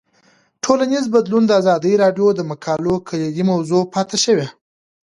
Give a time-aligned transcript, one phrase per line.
[0.63, 4.47] ټولنیز بدلون د ازادي راډیو د مقالو کلیدي موضوع پاتې شوی.